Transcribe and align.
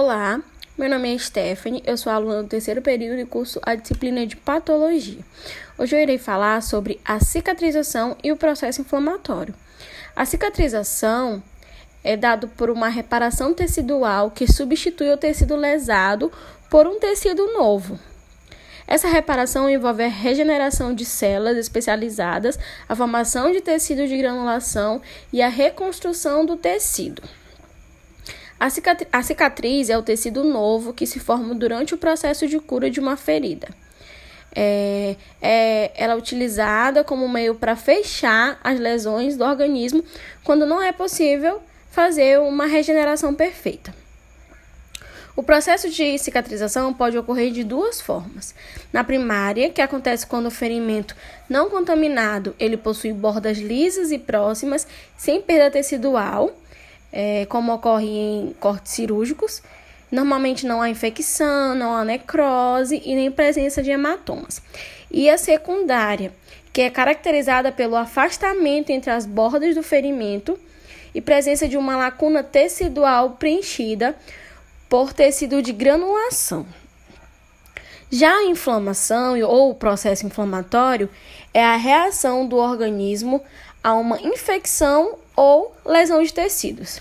Olá, 0.00 0.40
meu 0.78 0.88
nome 0.88 1.12
é 1.12 1.18
Stephanie, 1.18 1.82
eu 1.84 1.96
sou 1.96 2.12
aluna 2.12 2.44
do 2.44 2.48
terceiro 2.48 2.80
período 2.80 3.18
e 3.18 3.26
curso 3.26 3.60
a 3.64 3.74
disciplina 3.74 4.24
de 4.24 4.36
Patologia. 4.36 5.24
Hoje 5.76 5.96
eu 5.96 6.00
irei 6.00 6.16
falar 6.16 6.62
sobre 6.62 7.00
a 7.04 7.18
cicatrização 7.18 8.16
e 8.22 8.30
o 8.30 8.36
processo 8.36 8.80
inflamatório. 8.80 9.52
A 10.14 10.24
cicatrização 10.24 11.42
é 12.04 12.16
dado 12.16 12.46
por 12.46 12.70
uma 12.70 12.86
reparação 12.86 13.52
tecidual 13.52 14.30
que 14.30 14.46
substitui 14.46 15.10
o 15.10 15.16
tecido 15.16 15.56
lesado 15.56 16.30
por 16.70 16.86
um 16.86 17.00
tecido 17.00 17.52
novo. 17.52 17.98
Essa 18.86 19.08
reparação 19.08 19.68
envolve 19.68 20.04
a 20.04 20.08
regeneração 20.08 20.94
de 20.94 21.04
células 21.04 21.56
especializadas, 21.56 22.56
a 22.88 22.94
formação 22.94 23.50
de 23.50 23.60
tecido 23.60 24.06
de 24.06 24.16
granulação 24.16 25.02
e 25.32 25.42
a 25.42 25.48
reconstrução 25.48 26.46
do 26.46 26.56
tecido. 26.56 27.20
A 28.58 28.70
cicatriz, 28.70 29.08
a 29.12 29.22
cicatriz 29.22 29.90
é 29.90 29.96
o 29.96 30.02
tecido 30.02 30.42
novo 30.42 30.92
que 30.92 31.06
se 31.06 31.20
forma 31.20 31.54
durante 31.54 31.94
o 31.94 31.98
processo 31.98 32.46
de 32.48 32.58
cura 32.58 32.90
de 32.90 32.98
uma 32.98 33.16
ferida. 33.16 33.68
É, 34.54 35.14
é, 35.40 35.92
ela 35.94 36.14
é 36.14 36.16
utilizada 36.16 37.04
como 37.04 37.28
meio 37.28 37.54
para 37.54 37.76
fechar 37.76 38.58
as 38.64 38.80
lesões 38.80 39.36
do 39.36 39.44
organismo 39.44 40.02
quando 40.42 40.66
não 40.66 40.82
é 40.82 40.90
possível 40.90 41.62
fazer 41.90 42.40
uma 42.40 42.66
regeneração 42.66 43.34
perfeita. 43.34 43.94
O 45.36 45.42
processo 45.44 45.88
de 45.88 46.18
cicatrização 46.18 46.92
pode 46.92 47.16
ocorrer 47.16 47.52
de 47.52 47.62
duas 47.62 48.00
formas. 48.00 48.56
Na 48.92 49.04
primária, 49.04 49.70
que 49.70 49.80
acontece 49.80 50.26
quando 50.26 50.46
o 50.46 50.50
ferimento 50.50 51.14
não 51.48 51.70
contaminado 51.70 52.56
ele 52.58 52.76
possui 52.76 53.12
bordas 53.12 53.58
lisas 53.58 54.10
e 54.10 54.18
próximas, 54.18 54.84
sem 55.16 55.40
perda 55.40 55.70
tecidual, 55.70 56.52
é, 57.12 57.46
como 57.46 57.72
ocorre 57.72 58.06
em 58.06 58.56
cortes 58.60 58.92
cirúrgicos. 58.92 59.62
Normalmente 60.10 60.66
não 60.66 60.80
há 60.80 60.88
infecção, 60.88 61.74
não 61.74 61.94
há 61.94 62.04
necrose 62.04 63.02
e 63.04 63.14
nem 63.14 63.30
presença 63.30 63.82
de 63.82 63.90
hematomas. 63.90 64.62
E 65.10 65.28
a 65.28 65.36
secundária, 65.36 66.32
que 66.72 66.82
é 66.82 66.90
caracterizada 66.90 67.70
pelo 67.70 67.96
afastamento 67.96 68.90
entre 68.90 69.10
as 69.10 69.26
bordas 69.26 69.74
do 69.74 69.82
ferimento 69.82 70.58
e 71.14 71.20
presença 71.20 71.68
de 71.68 71.76
uma 71.76 71.96
lacuna 71.96 72.42
tecidual 72.42 73.32
preenchida 73.32 74.16
por 74.88 75.12
tecido 75.12 75.60
de 75.60 75.72
granulação. 75.72 76.66
Já 78.10 78.34
a 78.34 78.44
inflamação 78.44 79.38
ou 79.42 79.70
o 79.70 79.74
processo 79.74 80.24
inflamatório 80.24 81.10
é 81.52 81.62
a 81.62 81.76
reação 81.76 82.46
do 82.46 82.56
organismo 82.56 83.42
a 83.84 83.92
uma 83.92 84.18
infecção 84.20 85.18
ou 85.38 85.72
lesão 85.86 86.20
de 86.20 86.34
tecidos. 86.34 87.00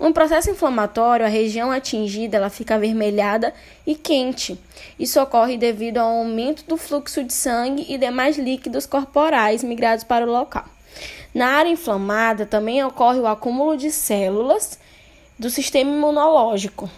No 0.00 0.14
processo 0.14 0.50
inflamatório, 0.50 1.26
a 1.26 1.28
região 1.28 1.70
atingida 1.70 2.38
ela 2.38 2.48
fica 2.48 2.76
avermelhada 2.76 3.52
e 3.86 3.94
quente. 3.94 4.58
Isso 4.98 5.20
ocorre 5.20 5.58
devido 5.58 5.98
ao 5.98 6.08
aumento 6.08 6.64
do 6.64 6.78
fluxo 6.78 7.22
de 7.22 7.34
sangue 7.34 7.84
e 7.86 7.98
demais 7.98 8.38
líquidos 8.38 8.86
corporais 8.86 9.62
migrados 9.62 10.02
para 10.02 10.24
o 10.24 10.30
local. 10.30 10.64
Na 11.34 11.48
área 11.48 11.68
inflamada 11.68 12.46
também 12.46 12.82
ocorre 12.82 13.18
o 13.18 13.26
acúmulo 13.26 13.76
de 13.76 13.90
células 13.90 14.78
do 15.38 15.50
sistema 15.50 15.90
imunológico, 15.90 16.88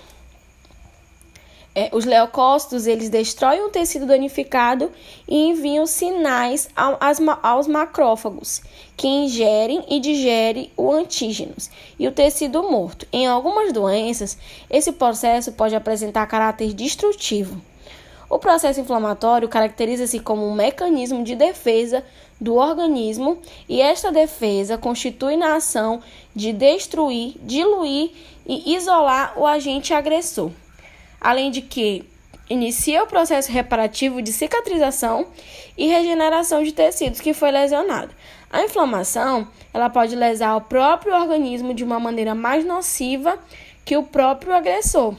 é, 1.75 1.89
os 1.93 2.05
leucócitos 2.05 2.87
eles 2.87 3.09
destroem 3.09 3.63
o 3.63 3.69
tecido 3.69 4.05
danificado 4.05 4.91
e 5.29 5.37
enviam 5.37 5.87
sinais 5.87 6.69
ao, 6.75 6.99
aos 7.43 7.69
macrófagos, 7.69 8.61
que 8.97 9.07
ingerem 9.07 9.85
e 9.89 10.01
digerem 10.01 10.71
o 10.77 10.91
antígenos 10.91 11.71
e 11.99 12.09
o 12.09 12.13
tecido 12.13 12.63
morto. 12.65 13.07
Em 13.13 13.27
algumas 13.27 13.73
doenças, 13.73 14.37
esse 14.69 14.93
processo 14.93 15.53
pode 15.53 15.77
apresentar 15.77 16.27
caráter 16.27 16.75
destrutivo. 16.75 17.61
O 18.29 18.39
processo 18.39 18.81
inflamatório 18.81 19.49
caracteriza-se 19.49 20.21
como 20.21 20.47
um 20.47 20.55
mecanismo 20.55 21.23
de 21.23 21.35
defesa 21.35 22.05
do 22.41 22.55
organismo 22.55 23.39
e 23.69 23.81
esta 23.81 24.11
defesa 24.11 24.79
constitui 24.79 25.37
na 25.37 25.57
ação 25.57 26.01
de 26.35 26.53
destruir, 26.53 27.35
diluir 27.43 28.13
e 28.47 28.75
isolar 28.75 29.35
o 29.37 29.47
agente 29.47 29.93
agressor 29.93 30.51
além 31.21 31.51
de 31.51 31.61
que 31.61 32.05
inicia 32.49 33.05
o 33.05 33.07
processo 33.07 33.53
reparativo 33.53 34.21
de 34.21 34.33
cicatrização 34.33 35.27
e 35.79 35.87
regeneração 35.87 36.65
de 36.65 36.73
tecidos 36.73 37.21
que 37.21 37.33
foi 37.33 37.51
lesionado. 37.51 38.13
A 38.53 38.65
inflamação, 38.65 39.47
ela 39.73 39.89
pode 39.89 40.17
lesar 40.17 40.57
o 40.57 40.63
próprio 40.63 41.15
organismo 41.15 41.73
de 41.73 41.85
uma 41.85 42.01
maneira 42.01 42.35
mais 42.35 42.65
nociva 42.65 43.39
que 43.85 43.97
o 43.97 44.03
próprio 44.03 44.53
agressor. 44.53 45.15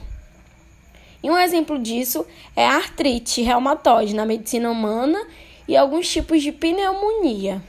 E 1.23 1.29
um 1.29 1.37
exemplo 1.37 1.79
disso 1.79 2.25
é 2.55 2.65
a 2.65 2.75
artrite 2.75 3.41
reumatoide 3.41 4.15
na 4.15 4.25
medicina 4.25 4.69
humana 4.69 5.25
e 5.67 5.77
alguns 5.77 6.09
tipos 6.09 6.41
de 6.41 6.51
pneumonia. 6.51 7.61